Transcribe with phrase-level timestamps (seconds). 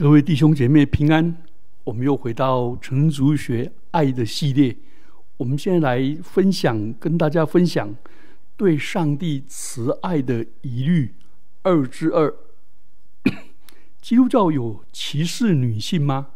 [0.00, 1.42] 各位弟兄姐妹平安，
[1.82, 4.76] 我们又回到成族学爱的系列。
[5.36, 7.92] 我们现在来分享，跟大家分享
[8.56, 11.16] 对上帝慈爱的疑虑
[11.62, 12.32] 二之二。
[14.00, 16.28] 基督教有歧视女性吗？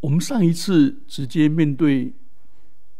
[0.00, 2.14] 我们上一次直接面对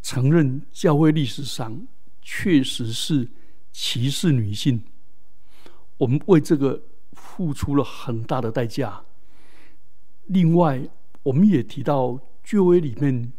[0.03, 1.87] 承认教会历史上
[2.21, 3.27] 确实是
[3.73, 4.83] 歧视女性，
[5.97, 6.83] 我们为这个。
[7.37, 9.03] 付出了很大的代价。
[10.27, 10.89] 另外，
[11.25, 13.33] 我们也提到旧约里面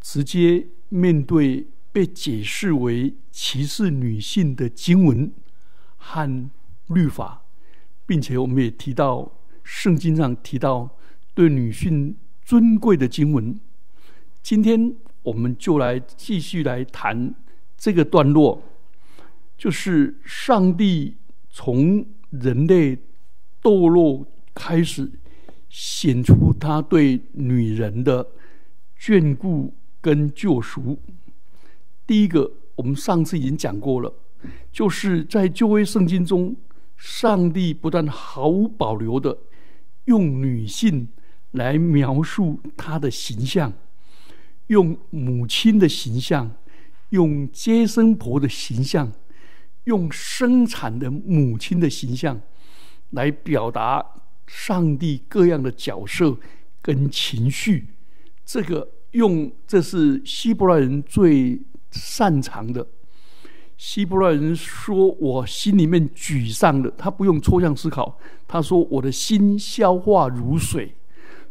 [0.00, 5.32] 直接面对被解释为歧视女性的经文
[5.96, 6.48] 和
[6.86, 7.42] 律法，
[8.06, 9.32] 并且我们也提到
[9.64, 10.88] 圣经上提到
[11.34, 13.58] 对女性尊贵的经文。
[14.44, 17.34] 今天我们就来继续来谈
[17.76, 18.62] 这个段落，
[19.58, 21.16] 就是上帝
[21.50, 22.06] 从。
[22.30, 22.98] 人类
[23.62, 25.10] 堕落开始，
[25.68, 28.26] 显出他对女人的
[28.98, 30.98] 眷顾跟救赎。
[32.06, 34.12] 第一个，我们上次已经讲过了，
[34.70, 36.54] 就是在旧约圣经中，
[36.96, 39.36] 上帝不但毫无保留的
[40.04, 41.08] 用女性
[41.52, 43.72] 来描述他的形象，
[44.68, 46.50] 用母亲的形象，
[47.10, 49.12] 用接生婆的形象。
[49.86, 52.40] 用生产的母亲的形象
[53.10, 54.04] 来表达
[54.46, 56.36] 上帝各样的角色
[56.82, 57.88] 跟情绪，
[58.44, 62.86] 这个用这是希伯来人最擅长的。
[63.76, 70.94] 希伯来人说：“我心里面沮丧的，他不用抽象思考，他说我的心消化如水。”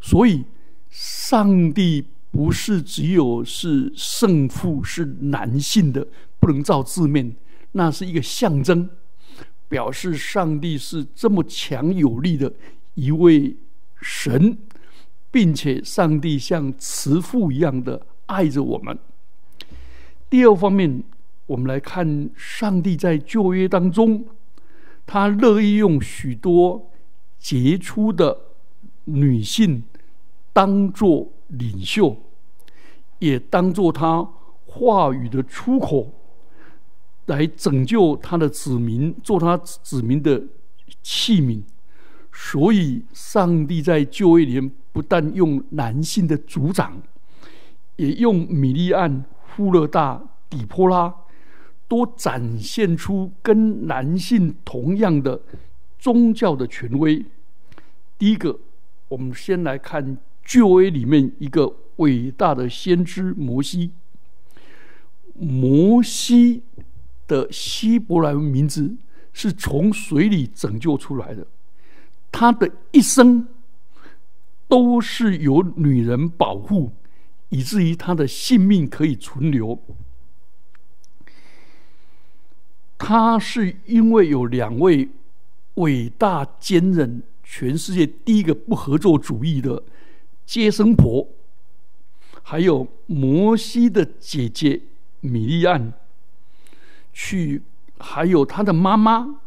[0.01, 0.43] 所以，
[0.89, 6.07] 上帝不是只有是圣父是男性的，
[6.39, 7.35] 不能照字面。
[7.77, 8.89] 那是一个象征，
[9.67, 12.53] 表示上帝是这么强有力的
[12.93, 13.53] 一位
[14.01, 14.57] 神，
[15.29, 18.97] 并且上帝像慈父一样的爱着我们。
[20.29, 21.03] 第二方面，
[21.47, 24.25] 我们来看上帝在旧约当中，
[25.05, 26.89] 他乐意用许多
[27.37, 28.37] 杰出的
[29.03, 29.83] 女性
[30.53, 32.15] 当做领袖，
[33.19, 34.25] 也当做他
[34.65, 36.13] 话语的出口。
[37.25, 40.43] 来拯救他的子民，做他子民的
[41.01, 41.61] 器皿。
[42.31, 47.01] 所以，上帝在旧约里面不但用男性的族长，
[47.95, 51.15] 也用米利安、富勒大、底波拉，
[51.87, 55.41] 都展现出跟男性同样的
[55.97, 57.25] 宗教的权威。
[58.17, 58.59] 第一个，
[59.07, 63.91] 我们先来看旧约里面一个伟大的先知摩西。
[65.39, 66.63] 摩西。
[67.27, 68.95] 的希伯来文名字
[69.33, 71.45] 是从水里拯救出来的，
[72.31, 73.47] 他的一生
[74.67, 76.91] 都是由女人保护，
[77.49, 79.79] 以至于他的性命可以存留。
[82.97, 85.09] 他是因为有两位
[85.75, 89.83] 伟大坚韧、全世界第一个不合作主义的
[90.45, 91.27] 接生婆，
[92.41, 94.81] 还有摩西的姐姐
[95.19, 95.93] 米利安。
[97.17, 97.61] 去，
[97.97, 99.39] 还有他的妈妈，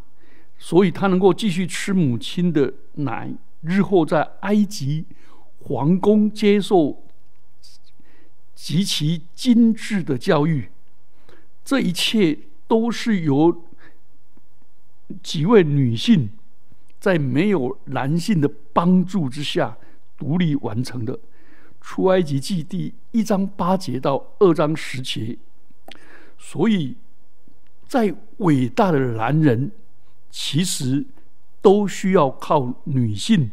[0.56, 3.30] 所以他能够继续吃母亲的奶，
[3.60, 5.04] 日后在埃及
[5.58, 7.04] 皇宫接受
[8.54, 10.70] 极其精致的教育。
[11.62, 13.64] 这一切都是由
[15.22, 16.30] 几位女性
[16.98, 19.76] 在没有男性的帮助之下
[20.16, 21.18] 独立完成的。
[21.82, 25.36] 出埃及记第一章八节到二章十节，
[26.38, 26.96] 所以。
[27.88, 29.72] 再伟大的男人，
[30.30, 31.04] 其实
[31.62, 33.50] 都需要靠女性，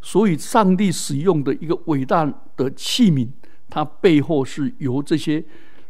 [0.00, 2.24] 所以上帝使用的一个伟大
[2.56, 3.28] 的器皿，
[3.68, 5.44] 它背后是由这些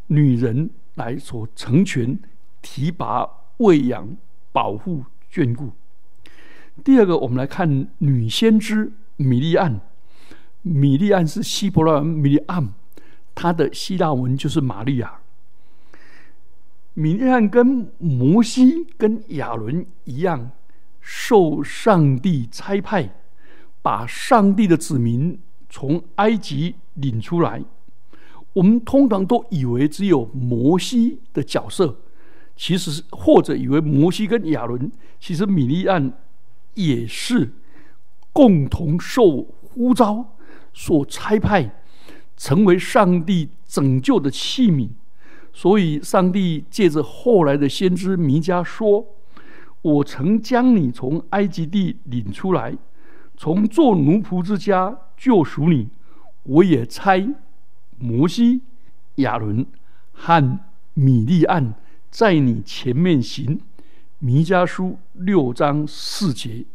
[0.08, 2.18] 女人来所成全、
[2.60, 3.28] 提拔、
[3.58, 4.16] 喂养、
[4.50, 5.70] 保护、眷顾。
[6.82, 9.80] 第二个，我们来看女先知米利安。
[10.62, 12.74] 米利安是希伯来文米利安，
[13.34, 15.20] 她的希腊文就是玛利亚。
[16.94, 20.52] 米利暗跟摩西、跟亚伦一样，
[21.00, 23.16] 受上帝差派，
[23.82, 25.38] 把上帝的子民
[25.68, 27.62] 从埃及领出来。
[28.52, 31.96] 我们通常都以为只有摩西的角色，
[32.54, 36.12] 其实或者以为摩西跟亚伦，其实米利暗
[36.74, 37.52] 也是
[38.32, 40.36] 共同受呼召、
[40.72, 41.82] 所差派，
[42.36, 44.90] 成为上帝拯救的器皿。
[45.56, 49.06] 所以，上帝借着后来的先知弥迦说
[49.82, 52.76] ：“我曾将你从埃及地领出来，
[53.36, 55.90] 从做奴仆之家救赎你。
[56.42, 57.32] 我也差
[57.98, 58.62] 摩西、
[59.16, 59.64] 亚伦
[60.12, 60.58] 和
[60.94, 61.74] 米利暗
[62.10, 63.60] 在你前面行。
[64.18, 66.66] 弥迦书六章四节。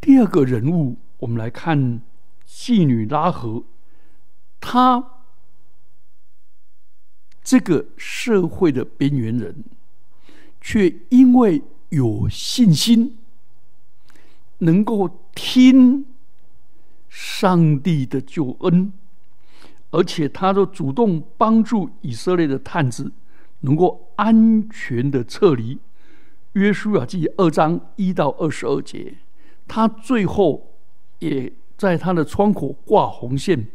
[0.00, 2.00] 第二个人物，我们来看
[2.46, 3.64] 妓女拉合，
[4.60, 5.22] 他
[7.42, 9.64] 这个社会的边缘人，
[10.60, 13.16] 却因为有信心，
[14.58, 16.04] 能够听
[17.08, 18.92] 上帝的救恩，
[19.90, 23.10] 而且他都主动帮助以色列的探子，
[23.60, 25.78] 能够安全的撤离。
[26.52, 29.14] 约书亚记二章一到二十二节。
[29.66, 30.74] 他最后
[31.18, 33.68] 也在他的窗口挂红线，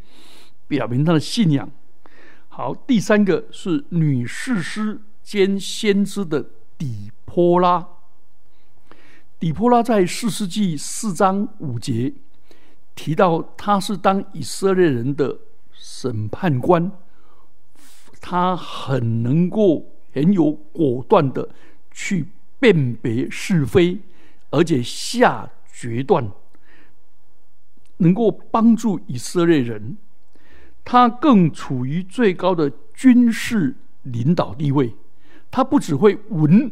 [0.74, 1.70] 表明他的信仰。
[2.48, 6.44] 好，第三个是女士师兼先知的
[6.76, 7.86] 底波拉。
[9.38, 12.12] 底波拉在四世纪四章五节
[12.96, 15.38] 提到，他是当以色列人的
[15.72, 16.90] 审判官，
[18.20, 21.48] 他很能够很有果断的
[21.92, 22.26] 去
[22.58, 24.00] 辨别是非，
[24.50, 25.48] 而且下。
[25.76, 26.30] 决断
[27.96, 29.98] 能够帮助以色列人，
[30.84, 34.94] 他更处于最高的军事领导地位。
[35.50, 36.70] 他不只会文，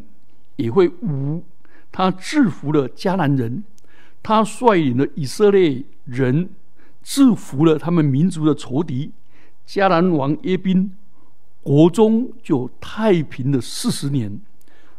[0.57, 1.45] 也会武。
[1.91, 3.63] 他制服了迦南人，
[4.23, 6.51] 他率领了以色列人
[7.03, 9.13] 制服了他们民族的仇敌
[9.67, 10.93] 迦南王耶宾，
[11.63, 14.41] 国中就太平了四十年。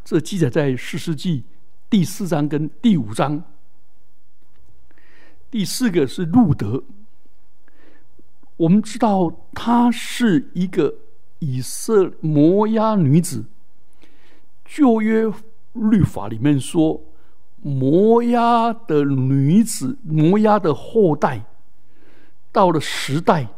[0.04, 1.44] 这记载在四世纪
[1.90, 3.42] 第四章跟第五章。
[5.50, 6.82] 第四个是路德，
[8.56, 10.94] 我们知道她是一个
[11.38, 13.44] 以色摩押女子。
[14.64, 15.30] 旧约
[15.72, 17.00] 律法里面说，
[17.62, 21.44] 摩押的女子、摩押的后代，
[22.52, 23.48] 到了时代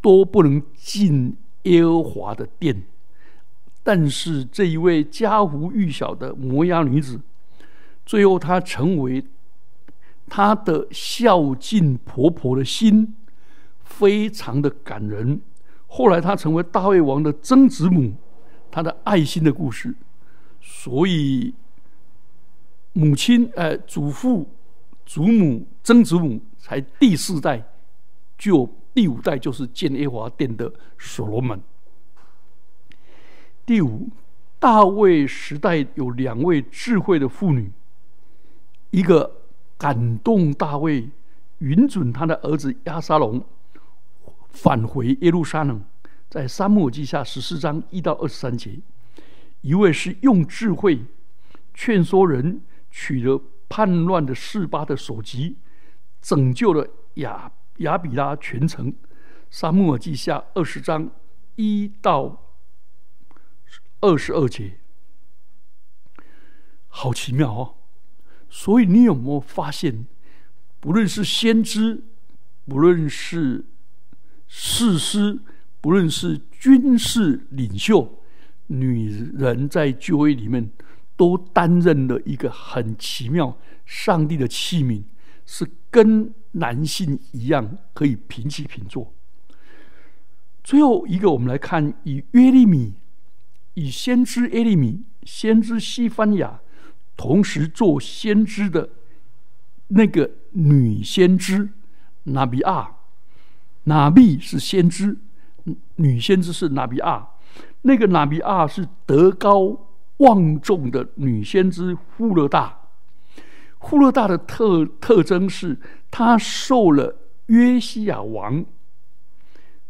[0.00, 2.82] 都不能进耶和华的殿。
[3.82, 7.20] 但是这一位家无玉小的摩押女子，
[8.04, 9.24] 最后她成为。
[10.30, 13.16] 她的孝敬婆婆的心
[13.88, 15.40] 非常的感人。
[15.86, 18.14] 后来她成为大卫王的曾子母，
[18.70, 19.94] 她的爱心的故事。
[20.60, 21.54] 所以
[22.92, 24.48] 母亲、呃祖父、
[25.04, 27.62] 祖母、曾子母才第四代，
[28.36, 31.60] 就第五代就是建耶华殿的所罗门。
[33.66, 34.08] 第五，
[34.58, 37.72] 大卫时代有两位智慧的妇女，
[38.90, 39.34] 一个。
[39.80, 41.08] 感动大卫，
[41.58, 43.40] 允准他的儿子亚沙龙
[44.50, 45.82] 返回耶路撒冷，
[46.28, 48.80] 在沙漠记下十四章一到二十三节。
[49.60, 51.04] 一位是用智慧
[51.74, 55.56] 劝说人取了叛乱的示巴的首级，
[56.20, 58.94] 拯救了亚亚比拉全城。
[59.50, 61.10] 沙漠记下二十章
[61.56, 62.54] 一到
[64.00, 64.78] 二十二节，
[66.88, 67.74] 好奇妙哦！
[68.50, 70.06] 所以，你有没有发现，
[70.80, 72.04] 不论是先知，
[72.66, 73.64] 不论是
[74.48, 75.38] 士师，
[75.80, 78.20] 不论是军事领袖，
[78.66, 80.70] 女人在就业里面
[81.16, 85.02] 都担任了一个很奇妙、上帝的器皿，
[85.46, 89.12] 是跟男性一样可以平起平坐。
[90.64, 92.94] 最后一个，我们来看以约利米，
[93.74, 96.60] 以先知耶利米，先知西番雅。
[97.16, 98.90] 同时做先知的
[99.88, 101.70] 那个女先知
[102.24, 102.97] 拿比亚，
[103.88, 105.16] 拿比是先知，
[105.96, 107.26] 女先知是拿比亚。
[107.82, 112.78] 那个拿比亚是德高望重的女先知富勒大。
[113.80, 115.78] 富勒大的特特征是，
[116.10, 117.16] 她受了
[117.46, 118.64] 约西亚王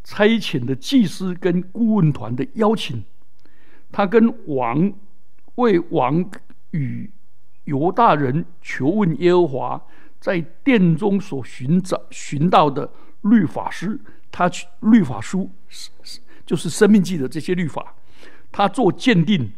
[0.05, 3.05] 差遣的祭司跟顾问团的邀请，
[3.93, 4.93] 他跟王
[5.57, 6.25] 为王
[6.71, 7.11] 与。
[7.65, 9.83] 犹大人求问耶和华，
[10.19, 12.91] 在殿中所寻找寻到的
[13.23, 13.99] 律法师，
[14.31, 17.95] 他去律法书是是就是生命记的这些律法，
[18.51, 19.53] 他做鉴定，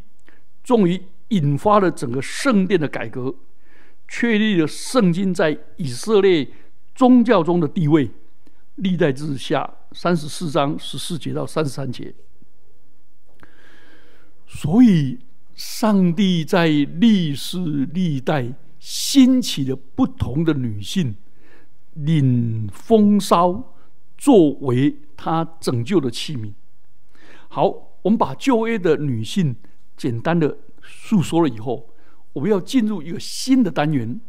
[0.63, 3.35] 终于引发了整个圣殿的改革，
[4.09, 6.49] 确立了圣经在以色列
[6.95, 8.11] 宗教中的地位。
[8.77, 12.15] 历代之下三十四章十四节到三十三节，
[14.47, 15.19] 所以。
[15.57, 17.59] 上帝在历世
[17.93, 21.15] 历代兴起的不同的女性，
[21.95, 23.75] 领风骚，
[24.17, 26.53] 作为他拯救的器皿。
[27.49, 27.65] 好，
[28.03, 29.57] 我们把旧约的女性
[29.97, 31.91] 简单的诉说了以后，
[32.33, 34.21] 我们要进入一个新的单元。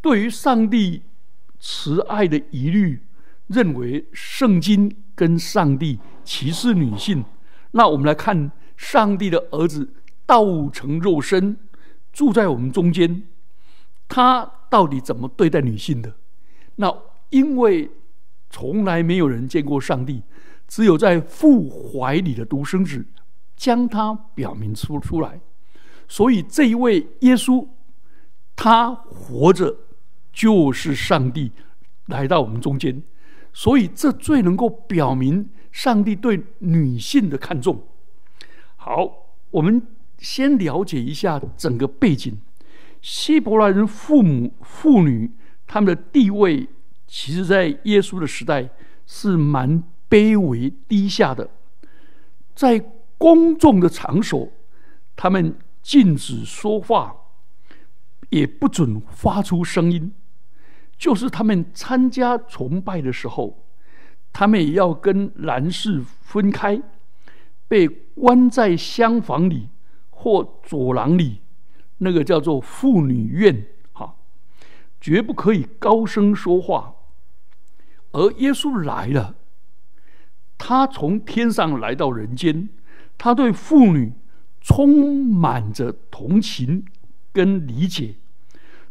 [0.00, 1.02] 对于上帝
[1.58, 3.02] 慈爱的疑虑，
[3.46, 7.24] 认为圣经跟上帝歧视女性，
[7.70, 9.92] 那我们来看上帝的儿子
[10.26, 11.56] 道成肉身，
[12.12, 13.22] 住在我们中间，
[14.08, 16.14] 他到底怎么对待女性的？
[16.80, 16.96] 那
[17.30, 17.90] 因为
[18.50, 20.22] 从来没有人见过上帝，
[20.68, 23.04] 只有在父怀里的独生子
[23.56, 25.40] 将他表明出出来，
[26.06, 27.66] 所以这一位耶稣，
[28.54, 29.76] 他活着
[30.32, 31.50] 就是上帝
[32.06, 33.02] 来到我们中间，
[33.52, 37.82] 所以这最能够表明上帝对女性的看重。
[38.76, 39.82] 好，我们
[40.18, 42.38] 先了解一下整个背景，
[43.02, 45.32] 希伯来人父母妇女。
[45.68, 46.66] 他们的地位，
[47.06, 48.68] 其实，在耶稣的时代
[49.06, 51.48] 是蛮卑微低下的。
[52.54, 52.82] 在
[53.18, 54.50] 公众的场所，
[55.14, 57.14] 他们禁止说话，
[58.30, 60.12] 也不准发出声音。
[60.96, 63.64] 就是他们参加崇拜的时候，
[64.32, 66.82] 他们也要跟男士分开，
[67.68, 69.68] 被关在厢房里
[70.10, 71.42] 或走廊里，
[71.98, 73.66] 那个叫做妇女院。
[75.00, 76.94] 绝不可以高声说话，
[78.12, 79.36] 而耶稣来了，
[80.56, 82.68] 他从天上来到人间，
[83.16, 84.12] 他对妇女
[84.60, 86.84] 充满着同情
[87.32, 88.16] 跟理解，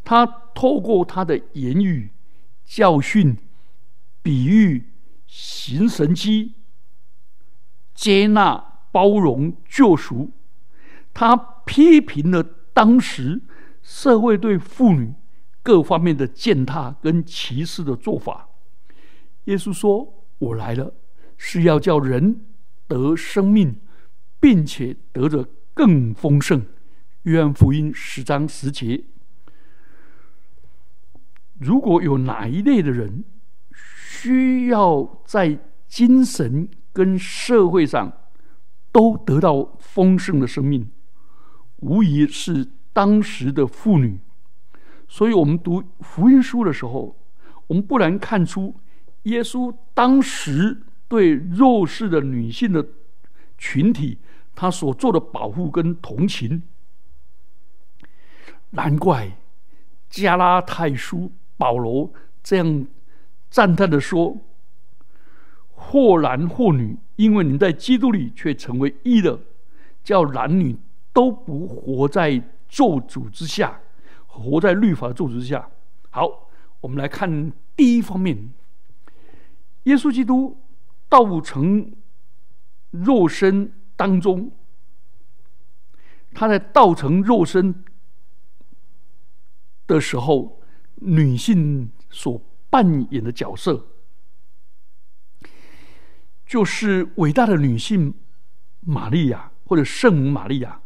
[0.03, 2.11] 他透过他的言语、
[2.65, 3.37] 教训、
[4.21, 4.91] 比喻、
[5.27, 6.53] 行神迹，
[7.93, 10.31] 接纳、包容、救赎，
[11.13, 11.35] 他
[11.65, 12.41] 批评了
[12.73, 13.41] 当时
[13.81, 15.13] 社会对妇女。
[15.67, 18.47] 各方面的践踏跟歧视的做法，
[19.43, 20.93] 耶稣说：“我来了，
[21.35, 22.45] 是要叫人
[22.87, 23.75] 得生命，
[24.39, 26.65] 并且得着更丰盛。”
[27.23, 29.03] 约翰福音十章十节。
[31.59, 33.25] 如果有哪一类的人
[33.69, 35.59] 需要在
[35.89, 38.13] 精神跟社会上
[38.93, 40.89] 都得到丰盛的生命，
[41.81, 44.21] 无疑是当时的妇女。
[45.07, 47.15] 所以，我们读福音书的时候，
[47.67, 48.75] 我们不难看出，
[49.23, 52.85] 耶稣当时对弱势的女性的
[53.57, 54.17] 群体，
[54.53, 56.61] 他所做的保护跟同情。
[58.71, 59.31] 难怪
[60.09, 62.11] 加拉太书保罗
[62.43, 62.85] 这样
[63.49, 64.37] 赞叹的说
[65.71, 69.39] ：“或男或女，因为你在基督里却成为一的，
[70.03, 70.75] 叫男女
[71.13, 73.79] 都不活在咒诅之下。”
[74.43, 75.69] 活在律法的咒之下。
[76.09, 78.49] 好，我们来看第一方面：
[79.83, 80.57] 耶稣基督
[81.09, 81.91] 道成
[82.91, 84.51] 肉身当中，
[86.33, 87.83] 他在道成肉身
[89.85, 90.61] 的时候，
[90.95, 93.87] 女性所扮演的角色，
[96.45, 98.13] 就是伟大的女性
[98.81, 100.81] 玛利亚，或者圣母玛利亚，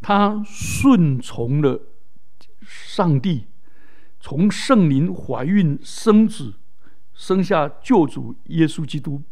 [0.00, 1.80] 她顺从了。
[2.66, 3.46] 上帝
[4.18, 6.54] 从圣灵怀孕生子，
[7.14, 9.22] 生下救主耶稣基督。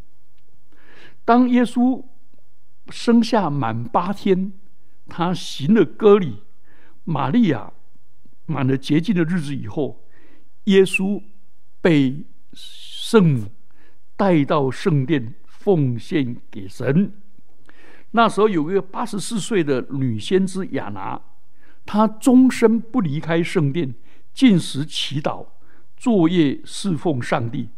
[1.24, 2.04] 当耶稣
[2.90, 4.52] 生下满八天，
[5.08, 6.42] 他行了割礼，
[7.02, 7.72] 玛利亚
[8.46, 10.04] 满了洁净的日子以后，
[10.64, 11.20] 耶稣
[11.80, 13.46] 被圣母
[14.16, 17.12] 带到圣殿奉献给神。
[18.12, 21.20] 那时候有一个八十四岁的女先知亚拿。
[21.86, 23.94] 他终身不离开圣殿，
[24.32, 25.46] 进食祈祷，
[25.96, 27.68] 作业侍奉上帝。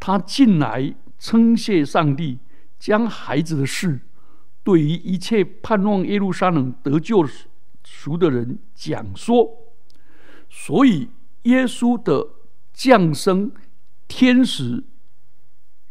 [0.00, 2.38] 他进来称谢上帝，
[2.78, 4.00] 将孩子的事
[4.64, 7.24] 对于一切盼望耶路撒冷得救
[7.84, 9.48] 赎的人讲说。
[10.50, 11.08] 所以
[11.44, 12.28] 耶稣的
[12.72, 13.52] 降生，
[14.08, 14.84] 天使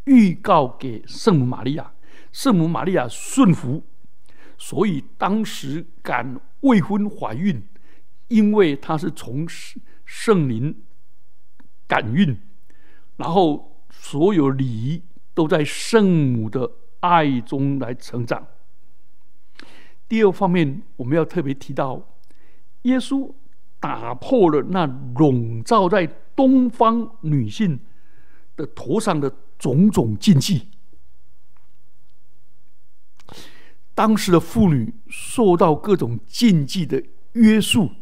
[0.04, 1.92] 预告给圣母玛利亚，
[2.30, 3.82] 圣母玛利亚顺服，
[4.62, 6.40] 所以当时敢。
[6.62, 7.60] 未婚怀孕，
[8.28, 9.44] 因为她是从
[10.04, 10.72] 圣灵
[11.88, 12.38] 感孕，
[13.16, 15.02] 然后所有礼仪
[15.34, 18.46] 都在圣母的爱中来成长。
[20.08, 22.00] 第二方面，我们要特别提到，
[22.82, 23.34] 耶稣
[23.80, 27.80] 打破了那笼罩在东方女性
[28.54, 30.68] 的头上的种种禁忌。
[34.02, 37.00] 当时的妇女受到各种禁忌的
[37.34, 37.92] 约束，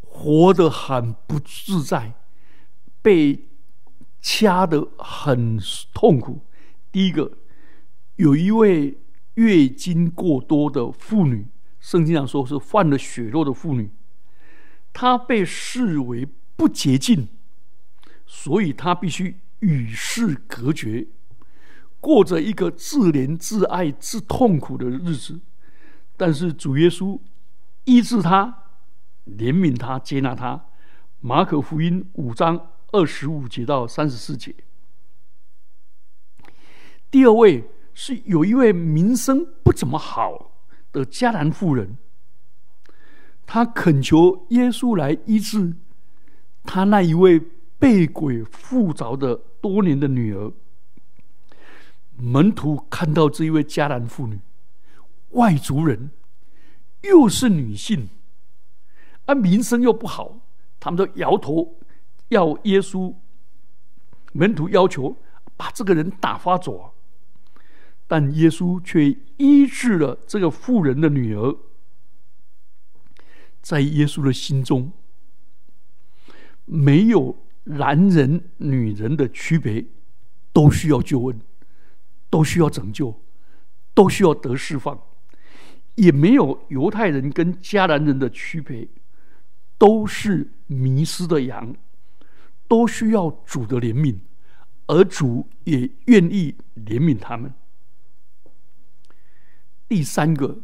[0.00, 2.14] 活得很不自在，
[3.02, 3.48] 被
[4.22, 5.60] 掐得很
[5.92, 6.46] 痛苦。
[6.90, 7.30] 第一个，
[8.16, 8.96] 有一位
[9.34, 11.46] 月经过多的妇女，
[11.78, 13.90] 圣经上说是犯了血肉的妇女，
[14.94, 17.28] 她被视为不洁净，
[18.24, 21.06] 所以她必须与世隔绝，
[22.02, 25.40] 过着一个自怜自爱自痛苦的日子。
[26.18, 27.18] 但是主耶稣
[27.84, 28.64] 医治他，
[29.26, 30.66] 怜悯他，接纳他。
[31.20, 34.54] 马可福音五章二十五节到三十四节。
[37.10, 37.70] 第二位。
[37.94, 40.52] 是有一位名声不怎么好
[40.92, 41.98] 的迦南妇人，
[43.44, 45.76] 她恳求耶稣来医治
[46.62, 47.38] 她那一位
[47.78, 50.50] 被鬼附着的多年的女儿。
[52.16, 54.38] 门徒看到这一位迦南妇女，
[55.30, 56.10] 外族人，
[57.02, 58.08] 又是女性，
[59.26, 60.40] 而名声又不好，
[60.78, 61.78] 他们都摇头，
[62.28, 63.14] 要耶稣。
[64.32, 65.16] 门徒要求
[65.56, 66.94] 把这个人打发走。
[68.06, 71.56] 但耶稣却医治了这个妇人的女儿。
[73.62, 74.92] 在耶稣的心中，
[76.64, 79.86] 没有男人、女人的区别，
[80.52, 81.40] 都需要救恩，
[82.32, 83.14] 都需要拯救，
[83.92, 84.96] 都需要得释放；
[85.96, 88.88] 也没有犹太人跟迦南人的区别，
[89.76, 91.76] 都是迷失的羊，
[92.66, 94.16] 都需要主的怜悯，
[94.86, 97.52] 而主也愿意怜悯他们。
[99.86, 100.58] 第三个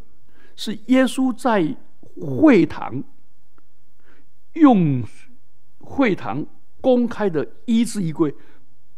[0.56, 1.76] 是耶稣在
[2.18, 3.04] 会堂
[4.54, 5.04] 用
[5.80, 6.46] 会堂
[6.80, 8.34] 公开的医治一位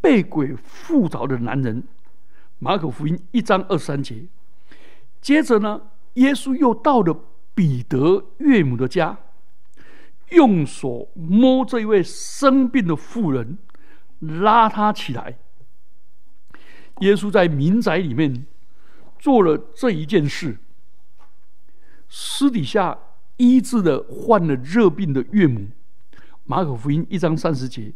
[0.00, 1.82] 被鬼附着的男人，
[2.60, 4.28] 马可福音一章二三节。
[5.20, 5.82] 接着呢，
[6.14, 7.24] 耶稣又到了
[7.54, 9.18] 彼得岳母的家，
[10.28, 13.58] 用手摸这一位生病的妇人，
[14.20, 15.38] 拉她起来。
[17.00, 18.46] 耶稣在民宅里面。
[19.22, 20.56] 做了这一件事，
[22.08, 22.98] 私底下
[23.36, 25.68] 医治了患了热病的岳母。
[26.44, 27.92] 马可福音一章三十节，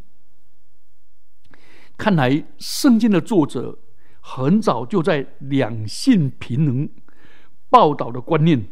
[1.97, 3.79] 看来圣经的作者
[4.27, 6.89] 很早就在两性平等
[7.69, 8.67] 报道的观念，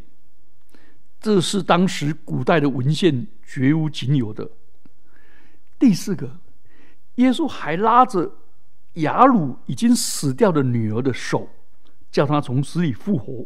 [1.19, 4.49] 这是当时古代的文献绝无仅有的。
[5.77, 6.39] 第四个，
[7.15, 8.35] 耶稣还拉着
[8.93, 11.47] 雅鲁已经死掉的女儿的手。
[12.09, 13.45] 叫她从死里复活，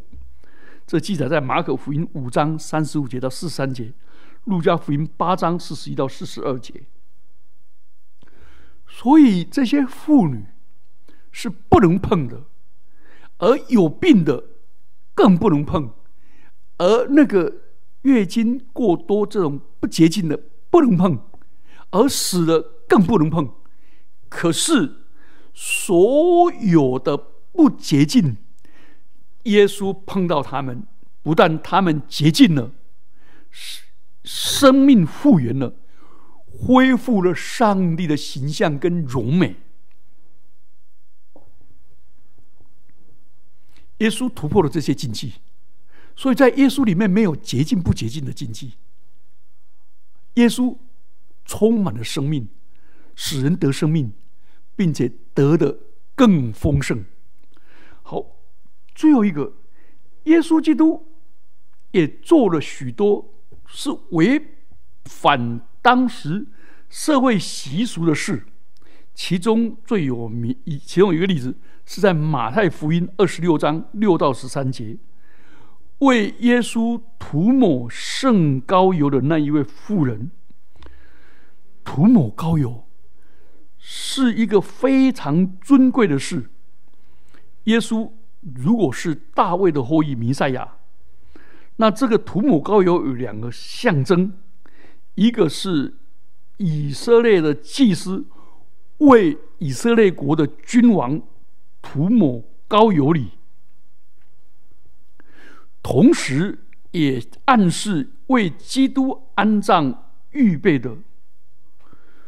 [0.85, 3.93] 这记载在马可福音五章三十五节到四三节，
[4.45, 6.83] 路加福音八章四十一到四十二节。
[8.87, 10.45] 所以这些妇女
[11.31, 12.43] 是不能碰的，
[13.37, 14.43] 而有病的
[15.13, 15.91] 更不能碰，
[16.77, 17.53] 而那个
[18.03, 21.19] 月经过多这种不洁净的不能碰，
[21.91, 23.53] 而死的更不能碰。
[24.29, 25.05] 可是
[25.53, 27.17] 所有的
[27.51, 28.37] 不洁净。
[29.43, 30.85] 耶稣碰到他们，
[31.23, 32.73] 不但他们洁净了，
[34.25, 35.73] 生命复原了，
[36.45, 39.55] 恢复了上帝的形象跟荣美。
[43.97, 45.33] 耶稣突破了这些禁忌，
[46.15, 48.73] 所以在耶稣里面没有洁净不洁净的禁忌。
[50.35, 50.77] 耶稣
[51.45, 52.47] 充满了生命，
[53.15, 54.13] 使人得生命，
[54.75, 55.77] 并且得的
[56.15, 57.05] 更丰盛。
[58.01, 58.33] 好。
[58.95, 59.53] 最后一个，
[60.23, 61.07] 耶稣基督
[61.91, 63.31] 也做了许多
[63.67, 64.41] 是违
[65.05, 66.47] 反当时
[66.89, 68.47] 社会习俗的事。
[69.13, 71.55] 其中最有名，其中一个例子
[71.87, 74.95] 是在马太福音二十六章六到十三节，
[75.97, 80.29] 为耶稣涂抹圣膏油的那一位妇人。
[81.83, 82.85] 涂抹膏油
[83.79, 86.51] 是一个非常尊贵的事。
[87.63, 88.11] 耶稣。
[88.55, 90.75] 如果是大卫的后裔弥赛亚，
[91.77, 94.31] 那这个涂抹膏油有两个象征，
[95.15, 95.97] 一个是
[96.57, 98.25] 以色列的祭司
[98.99, 101.19] 为以色列国的君王
[101.89, 103.31] 涂抹膏油里，
[105.81, 110.97] 同时也暗示为基督安葬预备的。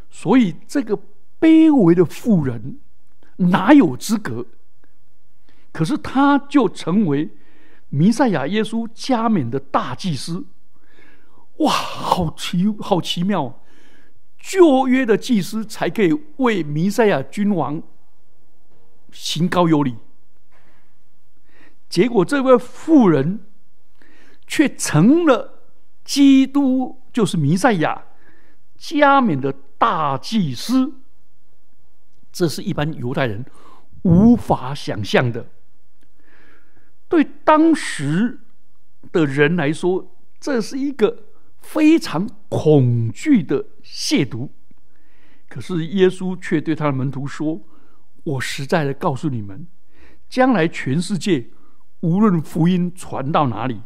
[0.10, 0.98] 所以，这个
[1.42, 2.80] 卑微的妇人
[3.36, 4.46] 哪有资格？
[5.74, 7.30] 可是他就成为
[7.90, 10.46] 弥赛亚耶稣加冕的大祭司，
[11.58, 13.62] 哇，好奇好奇妙！
[14.38, 17.84] 旧约的祭司才可以为弥赛亚君王
[19.12, 19.96] 行高有礼，
[21.90, 23.46] 结果这位妇人
[24.48, 25.64] 却成了
[26.04, 28.04] 基督，就是弥赛亚
[28.78, 30.94] 加冕的大祭司，
[32.32, 33.46] 这是一般犹太人
[34.04, 35.48] 无法想象的。
[37.08, 38.40] 对当时
[39.12, 41.24] 的人来说，这是一个
[41.60, 44.50] 非常恐惧的亵渎。
[45.48, 47.60] 可是耶稣却对他的门徒说
[48.24, 49.68] ：“我实在的告诉你们，
[50.28, 51.50] 将来全世界
[52.02, 53.82] 无论福音传到哪里，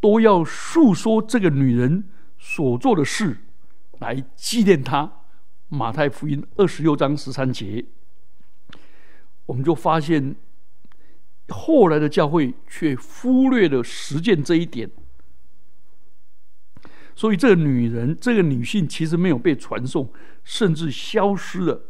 [0.00, 3.38] 都要诉说这个女人所做的事，
[3.98, 5.12] 来纪念她。”
[5.72, 7.84] 马太福音二十六章十三节，
[9.46, 10.36] 我们就发现。
[11.52, 14.88] 后来的教会却忽略了实践这一点，
[17.16, 20.12] 所以这个女人、这个女性其实没有被传颂，
[20.44, 21.89] 甚至消失了。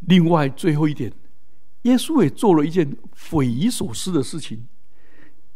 [0.00, 1.12] 另外，最后一点，
[1.82, 4.66] 耶稣也做了一件匪夷所思的事情。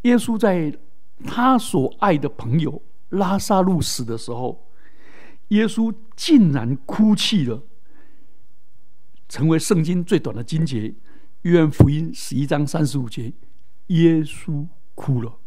[0.02, 0.76] 耶稣在
[1.24, 4.70] 他所爱的朋友拉萨路死的时候，
[5.48, 7.62] 耶稣竟然哭泣了。
[9.26, 10.88] 成为圣经最短的经节，
[11.42, 13.33] 《约翰福音》十一章三十五节，
[13.87, 15.38] 耶稣哭了。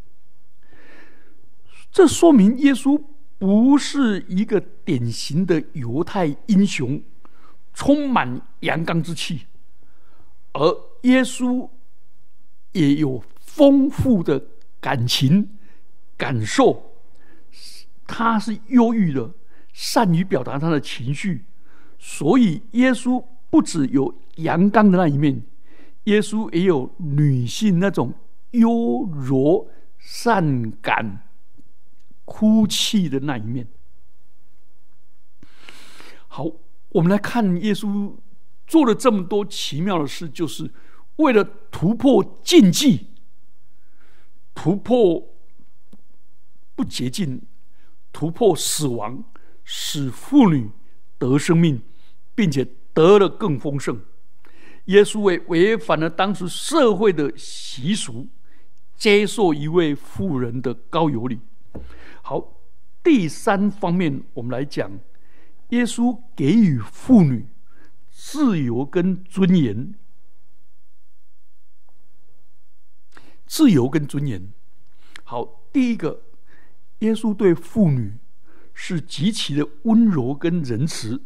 [1.91, 3.01] 这说明耶稣
[3.37, 7.01] 不是一个典型的犹太英雄，
[7.77, 9.45] 充满阳刚之气，
[10.53, 10.59] 而
[11.03, 11.69] 耶稣
[12.71, 14.43] 也有丰富的
[14.81, 15.47] 感情
[16.17, 16.97] 感受，
[18.07, 19.31] 他是忧郁的，
[19.71, 21.45] 善于表达他的情绪，
[21.99, 23.23] 所以耶稣。
[23.49, 25.41] 不只有阳刚的那一面，
[26.03, 28.13] 耶稣也有女性那种
[28.51, 31.23] 优柔善感、
[32.25, 33.65] 哭泣的那一面。
[36.27, 36.51] 好，
[36.89, 38.13] 我们来看耶稣
[38.65, 40.71] 做了这么多奇妙的事，就是
[41.17, 43.07] 为了突破禁忌、
[44.53, 45.35] 突破
[46.75, 47.41] 不洁净、
[48.11, 49.23] 突破死亡，
[49.63, 50.69] 使妇女
[51.17, 51.81] 得生命，
[52.33, 52.67] 并且。
[52.97, 54.01] 得了更丰盛。
[54.85, 58.27] 耶稣为违反了当时社会的习俗，
[58.95, 61.39] 接受一位妇人的高油礼。
[62.23, 62.55] 好，
[63.03, 64.89] 第三方面我们来讲，
[65.69, 67.47] 耶稣给予妇女
[68.09, 69.93] 自由跟尊严。
[73.45, 74.51] 自由跟尊严。
[75.23, 76.23] 好，第一个，
[76.99, 78.17] 耶稣对妇女
[78.73, 81.21] 是极其的温柔跟仁慈。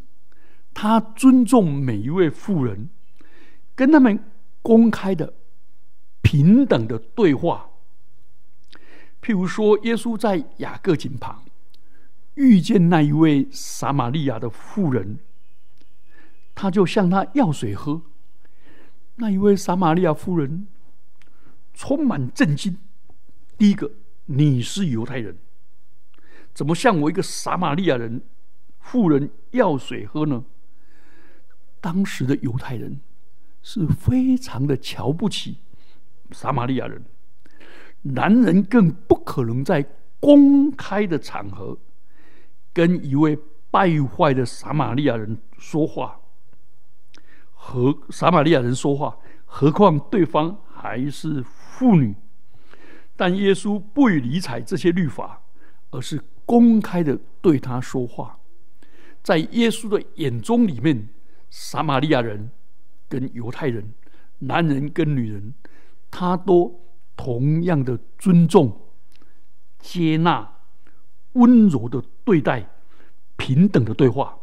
[0.73, 2.89] 他尊重每一位妇人，
[3.75, 4.23] 跟他们
[4.61, 5.33] 公开的、
[6.21, 7.69] 平等的对话。
[9.21, 11.43] 譬如说，耶稣在雅各井旁
[12.35, 15.19] 遇见那一位撒玛利亚的妇人，
[16.55, 18.01] 他就向她要水喝。
[19.15, 20.67] 那一位撒玛利亚妇人
[21.73, 22.77] 充满震惊：
[23.57, 23.91] 第一个，
[24.25, 25.37] 你是犹太人，
[26.53, 28.21] 怎么向我一个撒玛利亚人
[28.79, 30.43] 妇人要水喝呢？
[31.79, 32.99] 当时的犹太人
[33.61, 35.57] 是非常的瞧不起
[36.31, 37.03] 撒玛利亚人，
[38.01, 39.85] 男人更不可能在
[40.19, 41.77] 公开的场合
[42.73, 43.37] 跟一位
[43.69, 46.19] 败坏的撒玛利亚人说话，
[47.53, 52.15] 和撒玛利亚人说话，何况对方还是妇女。
[53.15, 55.41] 但耶稣不予理睬这些律法，
[55.91, 58.39] 而是公开的对他说话，
[59.21, 61.09] 在耶稣的眼中里面。
[61.53, 62.49] 撒玛利亚人
[63.09, 63.93] 跟犹太人，
[64.39, 65.53] 男人跟女人，
[66.09, 66.79] 他都
[67.17, 68.73] 同样的尊重、
[69.77, 70.49] 接纳、
[71.33, 72.69] 温柔的对待、
[73.37, 74.37] 平等的对话。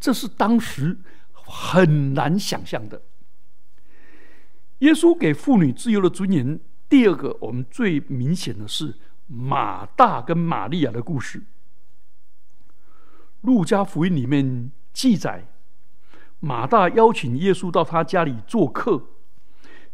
[0.00, 0.98] 这是当时
[1.32, 3.02] 很难想象的。
[4.80, 6.60] 耶稣给妇女自由的尊严。
[6.88, 8.94] 第二个，我们最明显的是
[9.26, 11.42] 马大跟玛利亚的故事。
[13.40, 15.48] 路加福音里面记载。
[16.40, 19.02] 马大邀请耶稣到他家里做客，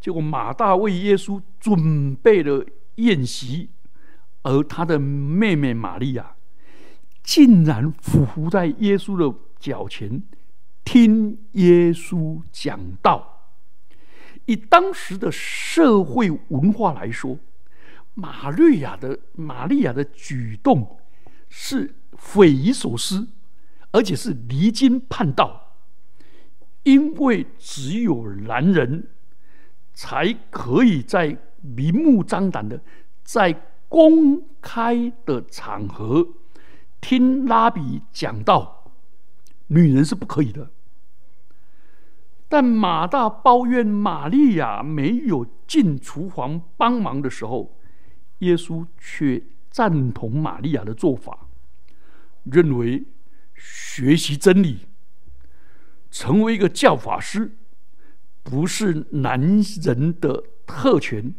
[0.00, 3.70] 结果马大为耶稣准备了宴席，
[4.42, 6.34] 而他的妹妹玛利亚
[7.22, 10.22] 竟然俯伏在耶稣的脚前
[10.84, 13.52] 听耶稣讲道。
[14.46, 17.38] 以当时的社会文化来说，
[18.14, 20.98] 玛利亚的玛利亚的举动
[21.48, 23.28] 是匪夷所思，
[23.92, 25.76] 而且是离经叛道。
[26.82, 29.08] 因为只有男人
[29.92, 32.82] 才可以在明目张胆的
[33.22, 33.54] 在
[33.90, 36.26] 公开的场合
[37.00, 38.92] 听拉比讲道，
[39.66, 40.70] 女人是不可以的。
[42.48, 47.76] 但马大抱怨玛利亚没有进厨房帮忙的时候，
[48.38, 51.48] 耶稣却赞同玛利亚的做法，
[52.44, 53.04] 认为
[53.54, 54.86] 学习真理。
[56.12, 57.56] 成为一个教法师，
[58.42, 59.40] 不是男
[59.82, 61.34] 人的特权，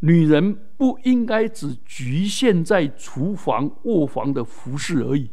[0.00, 5.30] 女人不应该只局限在厨房、卧房的服饰而已。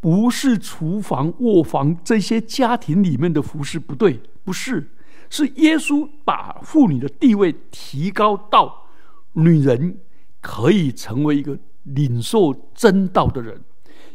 [0.00, 4.90] 不是厨房、卧房这些家庭里面的服饰不对，不是，
[5.28, 8.86] 是耶稣把妇女的地位提高到
[9.32, 9.98] 女人
[10.40, 13.60] 可以成为一个领受真道的人，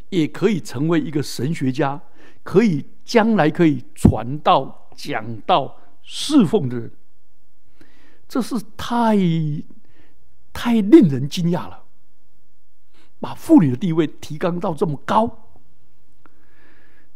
[0.10, 2.02] 也可以成为一个神学家，
[2.44, 6.90] 可以将来可以传道、讲道、侍奉的人。
[8.34, 9.16] 这是太
[10.52, 11.84] 太令人惊讶了，
[13.20, 15.54] 把妇女的地位提高到这么高。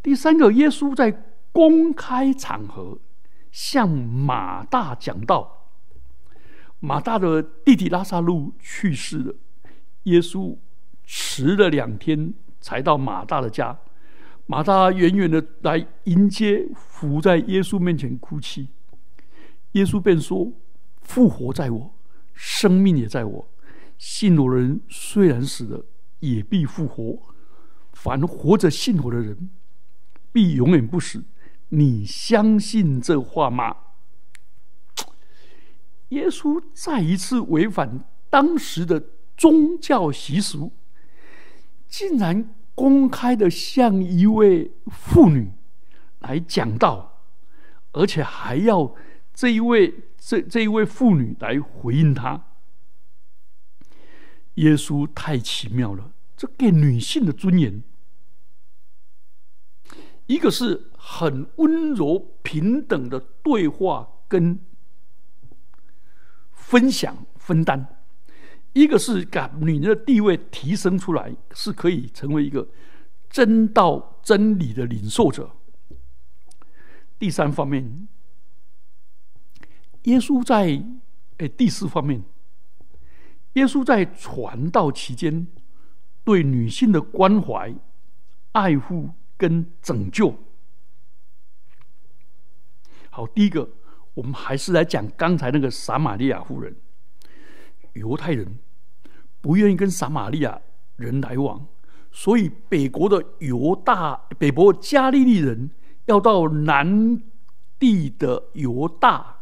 [0.03, 2.99] 第三个，耶稣在公开场合
[3.51, 5.71] 向马大讲道。
[6.81, 9.33] 马大的弟弟拉萨路去世了，
[10.03, 10.55] 耶稣
[11.03, 13.75] 迟了两天才到马大的家。
[14.45, 18.67] 马大远远的来迎接，伏在耶稣面前哭泣。
[19.71, 20.51] 耶稣便说
[21.07, 21.93] ：“复活在我，
[22.35, 23.49] 生命也在我。
[23.97, 25.85] 信我的人虽然死了，
[26.19, 27.17] 也必复活。
[27.93, 29.49] 凡活着信我的人。”
[30.29, 31.23] 必永远不死，
[31.69, 33.75] 你相信这话吗？
[36.09, 39.03] 耶稣再一次违反当时的
[39.35, 40.71] 宗教习俗，
[41.87, 45.51] 竟然公开的向一位妇女
[46.19, 47.23] 来讲道，
[47.93, 48.93] 而且还要
[49.33, 49.91] 这一位
[50.27, 52.47] 这这一位妇女来回应他。
[54.55, 57.81] 耶稣太奇妙了，这给女性的尊严。
[60.25, 64.59] 一个是很温柔平等的对话跟
[66.51, 67.97] 分享分担，
[68.73, 72.67] 一个是把女人的地位提升出来，是可以成为一个
[73.29, 75.51] 真道真理的领受者。
[77.17, 78.09] 第三方面，
[80.03, 80.83] 耶稣在
[81.37, 82.23] 哎第四方面，
[83.53, 85.47] 耶稣在传道期间
[86.23, 87.73] 对女性的关怀
[88.51, 89.11] 爱护。
[89.39, 90.35] 跟拯救。
[93.11, 93.69] 好，第一个，
[94.15, 96.75] 我们还是来讲刚才那个撒玛利亚妇人。
[97.93, 98.57] 犹太人
[99.39, 100.59] 不愿意跟撒玛利亚
[100.95, 101.67] 人来往，
[102.11, 105.69] 所以北国的犹大、北国加利利人
[106.05, 107.21] 要到南
[107.77, 109.36] 地的犹大，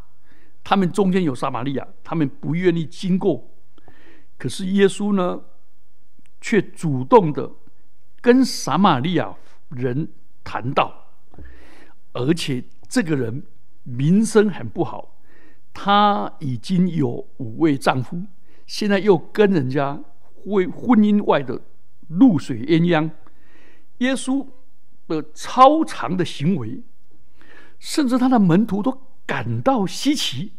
[0.65, 3.49] 他们中间有撒玛利亚，他们不愿意经过。
[4.37, 5.39] 可是耶稣呢，
[6.41, 7.49] 却主动的
[8.19, 9.37] 跟撒玛利亚。
[9.69, 10.07] 人
[10.43, 11.07] 谈到，
[12.13, 13.43] 而且这个人
[13.83, 15.17] 名声很不好，
[15.73, 18.21] 他已经有五位丈夫，
[18.67, 19.99] 现在又跟人家
[20.45, 21.59] 为婚姻外的
[22.09, 23.09] 露水鸳鸯。
[23.97, 24.47] 耶稣
[25.07, 26.83] 的超常的行为，
[27.79, 30.53] 甚至他的门徒都感到稀奇，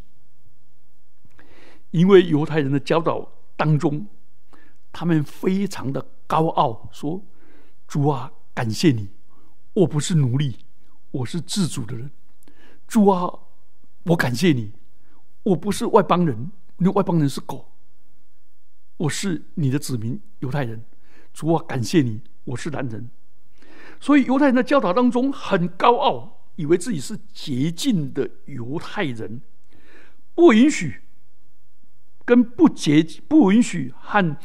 [1.91, 4.07] 因为犹太人的教导当中，
[4.93, 7.23] 他们非常的高傲，说
[7.87, 9.11] ：“主啊。”感谢你，
[9.75, 10.61] 我不是奴隶，
[11.11, 12.11] 我是自主的人。
[12.89, 13.31] 主啊，
[14.05, 14.73] 我感谢你，
[15.43, 17.71] 我不是外邦人，那外邦人是狗。
[18.97, 20.83] 我是你的子民，犹太人。
[21.35, 23.11] 主啊，感谢你，我是男人。
[24.01, 29.40] 所以犹太人的教导当中很高傲，以为自己是洁净的犹太人，
[30.35, 31.01] 不允许
[32.25, 34.37] 跟不洁、不允许和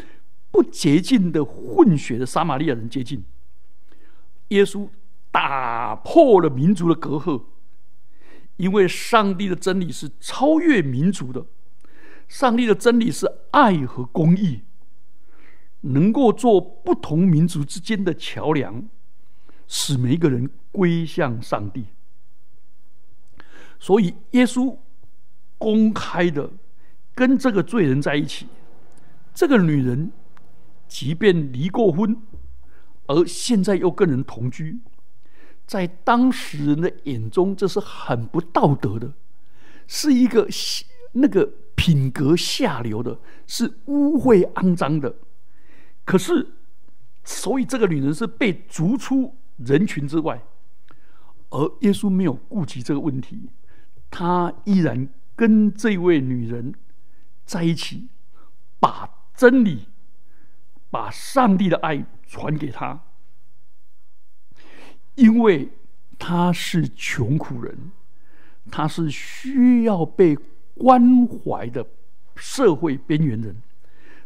[0.51, 3.23] 不洁净的混血的撒玛利亚人接近。
[4.49, 4.89] 耶稣
[5.31, 7.43] 打破了民族的隔阂，
[8.57, 11.45] 因为上帝的真理是超越民族的，
[12.27, 14.63] 上帝的真理是爱和公义，
[15.79, 18.89] 能够做不同民族之间的桥梁，
[19.67, 21.85] 使每一个人归向上帝。
[23.81, 24.77] 所以，耶稣
[25.57, 26.47] 公开的
[27.15, 28.45] 跟这个罪人在一起，
[29.33, 30.11] 这个女人
[30.87, 32.15] 即便离过婚。
[33.07, 34.79] 而现在又跟人同居，
[35.65, 39.11] 在当时人的眼中，这是很不道德的，
[39.87, 40.47] 是一个
[41.13, 45.15] 那个品格下流的，是污秽肮脏的。
[46.05, 46.47] 可是，
[47.23, 50.41] 所以这个女人是被逐出人群之外，
[51.49, 53.49] 而耶稣没有顾及这个问题，
[54.11, 56.75] 他依然跟这位女人
[57.45, 58.09] 在一起，
[58.79, 59.87] 把真理。
[60.91, 62.99] 把上帝的爱传给他，
[65.15, 65.69] 因为
[66.19, 67.93] 他是穷苦人，
[68.69, 70.37] 他是需要被
[70.75, 71.87] 关怀的
[72.35, 73.61] 社会边缘人，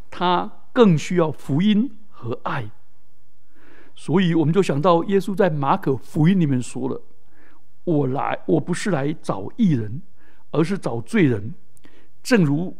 [0.09, 2.71] 他更需要福音和爱。
[3.93, 6.99] 所以，我们就想到耶稣在马可福音里面说了
[7.85, 10.01] ：“我来，我不是来找义人，
[10.51, 11.53] 而是找罪人。
[12.21, 12.75] 正如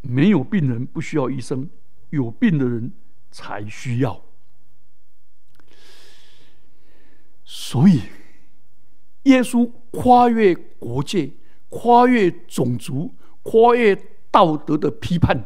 [0.00, 1.68] 没有病人不需要医生，
[2.10, 2.92] 有病的人
[3.30, 4.22] 才需要。
[7.44, 8.02] 所以，
[9.24, 11.32] 耶稣跨越国界，
[11.68, 13.96] 跨越种族，跨越
[14.30, 15.44] 道德的批判，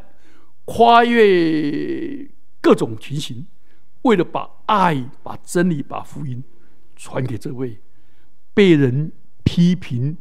[0.65, 2.27] 跨越
[2.61, 3.47] 各种情形，
[4.03, 6.43] 为了把爱、把真理、把福音
[6.95, 7.79] 传给这位
[8.53, 9.11] 被人
[9.43, 10.17] 批评、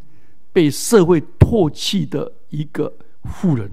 [0.53, 3.73] 被社会唾弃的一个妇人。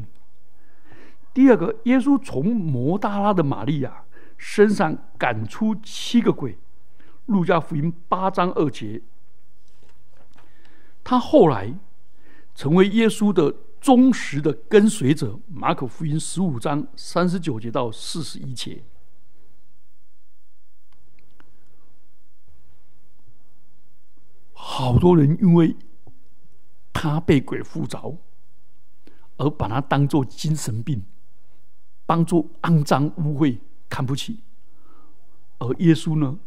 [1.34, 4.04] 第二个，耶稣从摩大拉的玛利亚
[4.38, 6.58] 身上赶出七个鬼。
[7.28, 9.02] 路加福音八章二节，
[11.04, 11.78] 他后来
[12.56, 15.38] 成为耶稣的忠实的跟随者。
[15.48, 18.82] 马可福音十五章三十九节到四十一节，
[24.60, 25.76] 好多人因为
[26.92, 28.18] 他被鬼附着，
[29.38, 31.04] 而把他当做精神病，
[32.08, 34.40] 当做肮脏污秽，看不起。
[35.60, 36.40] 而耶稣呢？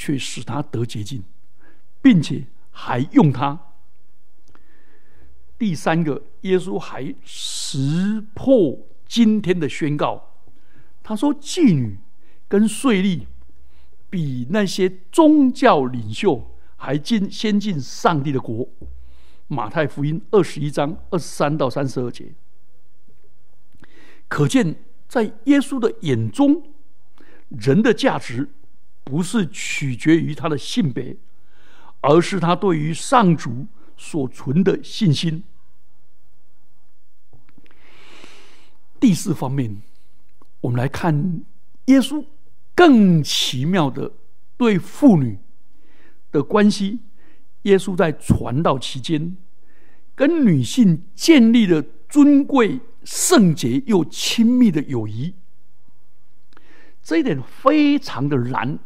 [0.00, 1.24] 却使他得洁净，
[2.00, 3.58] 并且还用他。
[5.58, 8.78] 第三个，耶稣还识破
[9.08, 10.36] 今天的宣告。
[11.02, 11.98] 他说：“妓女
[12.46, 13.26] 跟税吏
[14.08, 16.48] 比那些宗教领袖
[16.78, 18.66] 还进先进上帝的国。”
[19.48, 22.32] 马太福音二十一章二十三到三十二节，
[24.28, 26.62] 可见在耶稣的眼中，
[27.50, 28.48] 人的价值。
[29.04, 31.16] 不是取决于他的性别，
[32.02, 35.42] 而是他对于上主所存的信心。
[39.00, 39.80] 第四方面，
[40.60, 41.40] 我们来看
[41.86, 42.22] 耶稣
[42.74, 44.12] 更奇妙的
[44.58, 45.38] 对妇女
[46.30, 47.00] 的关系。
[47.62, 49.36] 耶稣在传道期间，
[50.14, 55.34] 跟女性建立了尊贵、圣洁又亲密的友谊，
[57.02, 58.78] 这一点非常的难。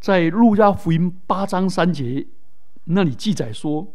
[0.00, 2.28] 在路加福音八章三节
[2.84, 3.92] 那里记载说，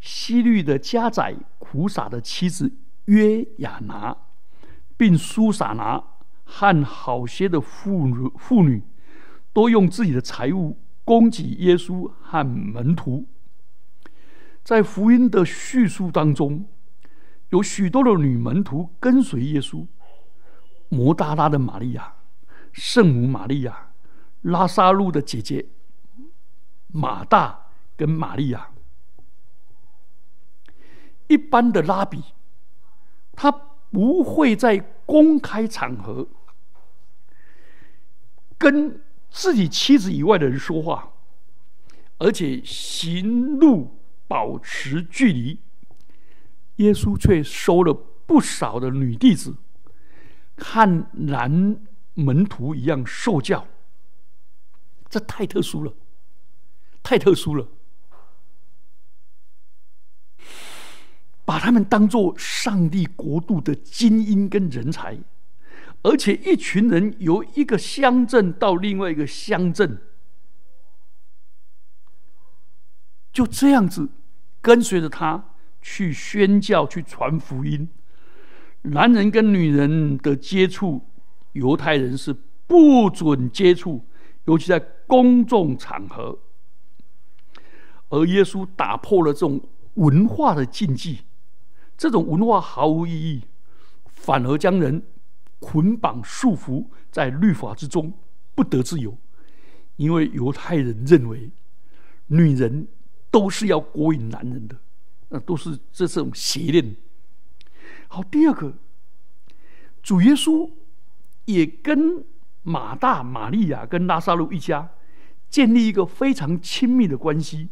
[0.00, 2.72] 西律的家宰苦撒的妻子
[3.06, 4.16] 约雅拿，
[4.96, 6.02] 并苏撒拿
[6.42, 8.82] 和好些的妇女妇女，
[9.54, 13.26] 都用自己的财物供给耶稣和门徒。
[14.62, 16.66] 在福音的叙述当中，
[17.48, 19.86] 有许多的女门徒跟随耶稣，
[20.90, 22.16] 摩大拉的玛利亚，
[22.72, 23.88] 圣母玛利亚。
[24.42, 25.64] 拉萨路的姐姐
[26.88, 28.68] 马大跟玛利亚，
[31.28, 32.22] 一般的拉比，
[33.32, 33.50] 他
[33.90, 36.28] 不会在公开场合
[38.58, 39.00] 跟
[39.34, 41.12] 自己妻子以外的人说话，
[42.18, 45.58] 而且行路保持距离。
[46.76, 49.56] 耶稣却收了不少的女弟子，
[50.56, 51.76] 和男
[52.14, 53.66] 门徒一样受教。
[55.10, 55.92] 这太特殊了，
[57.02, 57.68] 太特殊了！
[61.44, 65.18] 把他们当做上帝国度的精英跟人才，
[66.04, 69.98] 而且一群人由一个乡镇到另外一个乡镇，
[73.32, 74.10] 就这样子
[74.60, 77.88] 跟随着他去宣教、去传福音。
[78.82, 81.08] 男人跟女人的接触，
[81.52, 82.36] 犹太人是
[82.66, 84.06] 不准接触。
[84.44, 86.38] 尤其在公众场合，
[88.10, 89.58] 而耶稣打破了这种
[89.94, 91.20] 文化的禁忌，
[91.96, 93.44] 这种文化毫无意义，
[94.04, 95.02] 反而将人
[95.58, 98.12] 捆绑束缚在律法之中，
[98.54, 99.16] 不得自由。
[99.96, 101.50] 因为犹太人认为，
[102.26, 102.86] 女人
[103.30, 104.76] 都是要勾引男人的，
[105.28, 106.96] 那都是这种邪念。
[108.08, 108.74] 好，第二个，
[110.02, 110.70] 主耶稣
[111.44, 112.24] 也跟。
[112.66, 114.88] 马大、玛利亚跟拉萨路一家
[115.50, 117.68] 建立一个非常亲密的关系。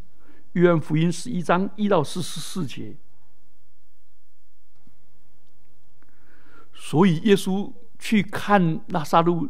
[0.53, 2.95] 约翰福音十一章一到四十四节。
[6.85, 9.49] 所以耶稣去看拉萨路，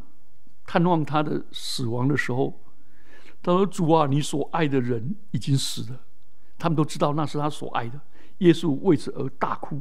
[0.67, 2.61] 探望他的死亡的时候，
[3.43, 6.01] 他说：“主啊，你所爱的人已经死了。”
[6.59, 7.99] 他们都知道那是他所爱的。
[8.39, 9.81] 耶稣为此而大哭。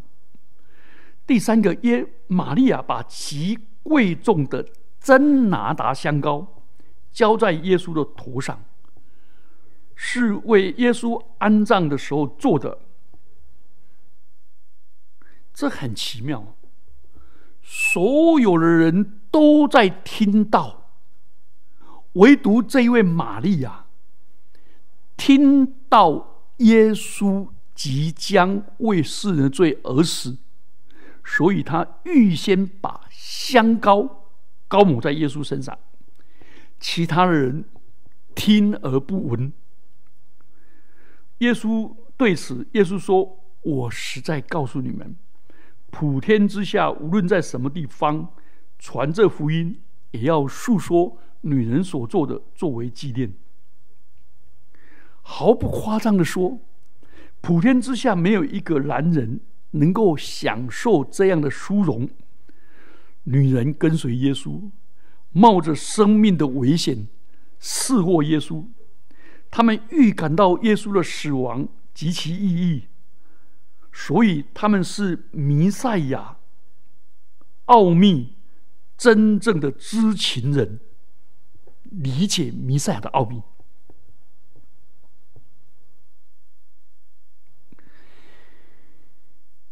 [1.27, 4.65] 第三个，耶玛利亚把极贵重的。
[5.01, 6.63] 真拿达香膏
[7.11, 8.63] 浇在耶稣的头上，
[9.95, 12.79] 是为耶稣安葬的时候做的。
[15.53, 16.55] 这很奇妙，
[17.73, 20.91] 所有的人都在听到，
[22.13, 23.85] 唯独这一位玛利亚
[25.15, 30.37] 听到耶稣即将为世人罪而死，
[31.23, 34.27] 所以他预先把香膏
[34.67, 35.79] 膏抹在耶稣身上，
[36.77, 37.63] 其他的人
[38.35, 39.53] 听而不闻。
[41.37, 45.15] 耶稣对此，耶稣说：“我实在告诉你们，
[45.91, 48.27] 普天之下无论在什么地方
[48.79, 49.79] 传这福音，
[50.11, 53.31] 也要诉说女人所做的，作为纪念。”
[55.21, 56.59] 毫不夸张的说，
[57.41, 59.39] 普天之下没有一个男人
[59.71, 62.09] 能够享受这样的殊荣。
[63.25, 64.71] 女人跟随耶稣，
[65.31, 67.07] 冒着生命的危险
[67.59, 68.65] 试获耶稣。
[69.51, 72.87] 他们预感到耶稣的死亡及其意义，
[73.91, 76.37] 所以他们是弥赛亚
[77.65, 78.35] 奥秘
[78.97, 80.79] 真正的知情人，
[81.83, 83.41] 理解弥赛亚的奥秘。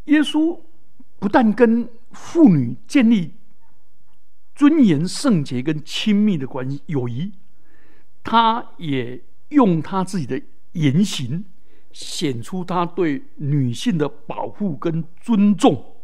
[0.06, 0.60] 耶稣
[1.20, 3.36] 不但跟妇女建立
[4.56, 7.34] 尊严、圣洁跟亲密的关系友谊，
[8.24, 9.24] 他也。
[9.50, 10.40] 用他自己的
[10.74, 11.44] 言行
[12.00, 15.98] 显出他对女性的保护跟尊重。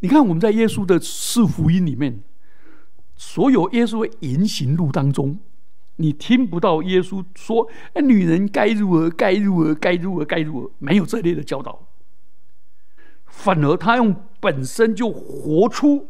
[0.00, 2.22] 你看，我们在耶稣的四福音里面，
[3.14, 5.38] 所有耶稣的言行录当中，
[5.96, 11.86] 你听不到耶稣说：“哎，女人该如何，该如何，该如何，该如何。”没有这类的教导，
[13.26, 16.08] 反而他用本身就活出。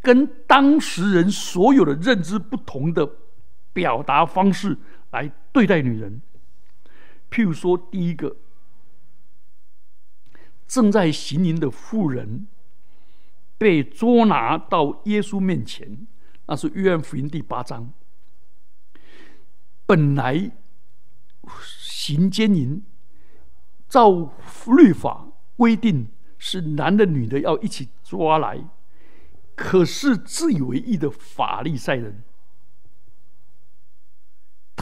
[0.00, 3.08] 跟当时人所有的认知不同的
[3.74, 4.76] 表达方式
[5.14, 6.20] 来对待女人，
[7.30, 8.36] 譬如说，第一个
[10.66, 12.48] 正在行淫的妇人
[13.56, 16.06] 被捉拿到耶稣面前，
[16.46, 17.92] 那是约翰福音第八章。
[19.86, 20.50] 本来
[21.48, 22.82] 行奸淫，
[23.88, 24.32] 照
[24.66, 26.08] 律法规定
[26.38, 28.68] 是男的女的要一起抓来。
[29.54, 32.24] 可是自以为意的法利赛人，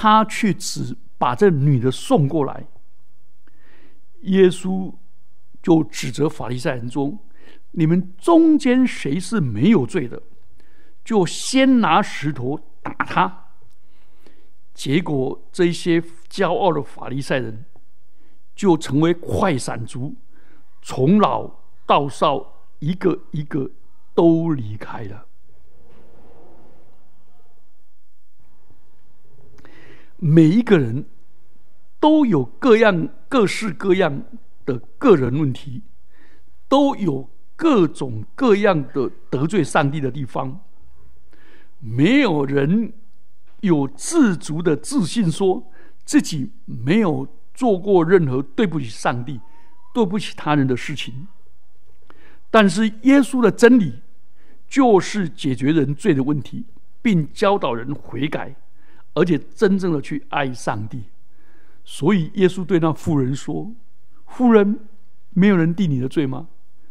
[0.02, 2.66] 他却只把这女的送过来。
[4.22, 4.92] 耶稣
[5.62, 7.20] 就指责法利赛人中
[7.70, 10.20] ：“你们中间谁是没有罪的，
[11.04, 13.50] 就先拿石头打他。”
[14.74, 17.64] 结果这些骄傲的法利赛人
[18.56, 20.16] 就成为快闪族，
[20.82, 21.48] 从老
[21.86, 23.70] 到少，一个一个。
[24.14, 25.26] 都离开了。
[30.24, 31.04] 每一个人
[31.98, 34.22] 都有各样各式各样
[34.64, 35.82] 的个人问题，
[36.68, 40.60] 都有各种各样的得罪上帝的地方。
[41.80, 42.92] 没有人
[43.62, 45.68] 有自足的自信，说
[46.04, 49.40] 自己没有做过任何对不起上帝、
[49.92, 51.26] 对不起他人的事情。
[52.48, 53.94] 但是耶稣的真理
[54.68, 56.64] 就是解决人罪的问题，
[57.02, 58.54] 并教导人悔改，
[59.14, 61.04] 而且真正的去爱上帝。
[61.84, 63.72] 所以耶稣对那妇人说
[64.26, 64.78] ：“妇人，
[65.30, 66.48] 没有人定你的罪吗？”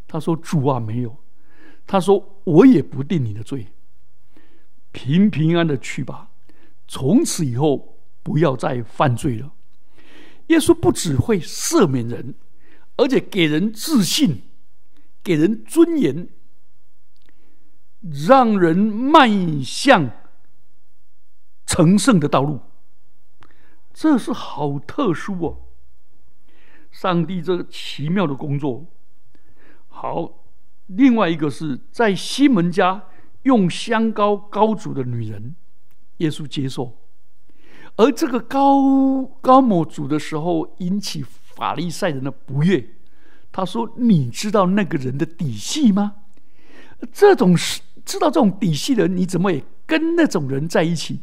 [0.08, 1.18] 他说：“主啊，没有。”
[1.88, 3.68] 他说：“我也不定你的罪，
[4.92, 6.30] 平平安的去吧，
[6.88, 9.52] 从此以后不要再犯罪了。”
[10.48, 12.36] 耶稣不只会赦免人，
[12.98, 14.44] 而且给人自信。
[15.24, 16.30] 给人尊严，
[18.28, 19.30] 让人迈
[19.64, 20.10] 向
[21.72, 22.60] 成圣的道路，
[23.94, 25.58] 这是好特殊哦！
[26.92, 28.86] 上帝这个奇妙的工作，
[29.88, 30.34] 好。
[30.88, 33.02] 另外一个是在西门家
[33.44, 35.56] 用香膏膏煮的女人，
[36.18, 36.98] 耶稣接受，
[37.96, 42.86] 而这个膏膏抹煮的时候，引起法利赛人的不悦。
[43.50, 46.16] 他说：“你知道那个人的底细吗？
[47.14, 51.22] 这种是知道这种底细的人，你怎么也跟那种人在一起？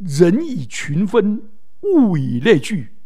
[0.00, 1.42] 人以群分，
[1.82, 2.96] 物以类聚。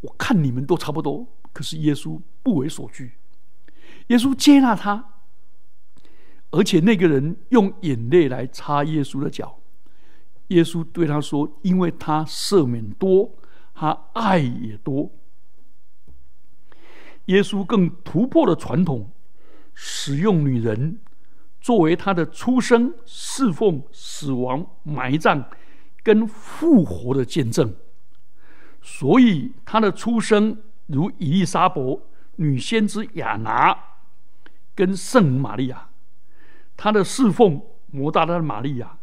[0.00, 3.14] 我看你们都差不多，可是耶稣不为所惧。
[4.08, 5.14] 耶稣接纳他，
[6.50, 9.58] 而且那个人用眼泪来擦耶稣的脚。
[10.48, 13.36] 耶稣对他说：‘因为他赦免多，
[13.74, 15.10] 他爱也多。’”
[17.26, 19.10] 耶稣更突破了传统，
[19.74, 21.00] 使用女人
[21.60, 25.44] 作为他的出生、侍奉、死亡、埋葬
[26.06, 27.74] 跟复活的见证。
[28.80, 32.00] 所以他的出生如以利沙伯、
[32.36, 33.76] 女先知亚拿
[34.72, 35.90] 跟圣母玛利亚；
[36.76, 38.96] 他的侍奉摩大拉的玛利亚、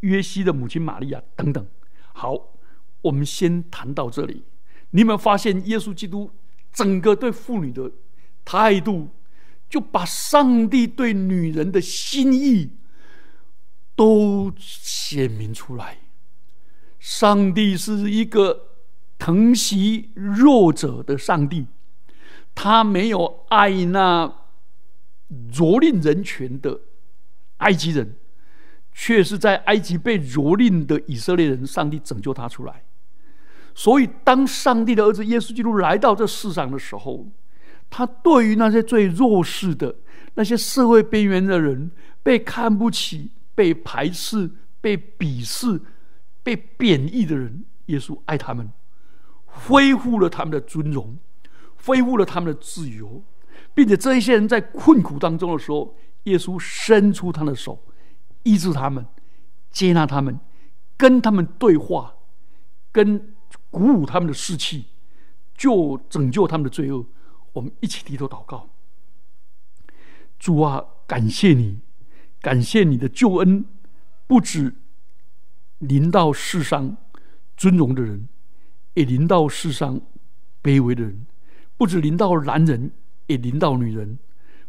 [0.00, 1.66] 约西的母亲玛利亚等等，
[2.12, 2.36] 好，
[3.00, 4.44] 我们先谈到这里。
[4.90, 6.30] 你有没有发现，耶稣基督
[6.74, 7.90] 整个对妇女的
[8.44, 9.08] 态度，
[9.70, 12.76] 就把上帝对女人的心意
[13.96, 15.96] 都显明出来？
[17.00, 18.68] 上帝是一个
[19.18, 21.66] 疼惜弱者的上帝，
[22.54, 24.32] 他没有爱那
[25.50, 26.82] 蹂躏人权的
[27.56, 28.14] 埃及人。
[28.92, 32.82] 却是在埃及被蹂躏的以色列人，上帝拯救他出来。
[33.72, 37.28] 所以，当上帝的儿子耶稣基督来到这世上的时候，
[37.88, 39.94] 他对于那些最弱势的、
[40.34, 41.92] 那些社会边缘的人、
[42.24, 45.80] 被看不起、被排斥、被鄙视、
[46.50, 48.72] 被贬义的人，耶稣爱他们，
[49.44, 51.16] 恢复了他们的尊荣，
[51.84, 53.22] 恢复了他们的自由，
[53.72, 55.94] 并且这一些人在困苦当中的时候，
[56.24, 57.84] 耶稣伸出他的手。
[58.42, 59.06] 医治他们，
[59.70, 60.40] 接纳他们，
[60.96, 62.14] 跟他们对话，
[62.90, 63.32] 跟
[63.70, 64.86] 鼓舞他们的士气，
[65.54, 67.06] 就拯救他们的罪恶。
[67.52, 68.70] 我们一起低头祷告：
[70.38, 71.78] 主啊，感谢你，
[72.40, 73.64] 感谢你的救恩，
[74.26, 74.74] 不止
[75.80, 76.96] 临到世上
[77.56, 78.28] 尊荣的人，
[78.94, 80.00] 也临到世上
[80.62, 81.12] 卑微的人；
[81.76, 82.92] 不止临到男人，
[83.26, 84.18] 也临到女人，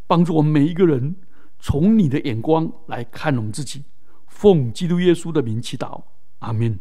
[0.07, 1.15] 帮助我们每一个人。
[1.63, 3.83] 从你的眼光来看我们自己，
[4.25, 6.01] 奉基督耶稣的名祈祷，
[6.39, 6.79] 阿门。